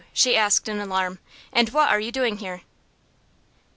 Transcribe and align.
she 0.13 0.35
asked 0.35 0.67
in 0.67 0.79
alarm, 0.79 1.19
"and 1.53 1.69
what 1.69 1.87
are 1.89 1.99
you 1.99 2.11
doing 2.11 2.37
there?" 2.37 2.61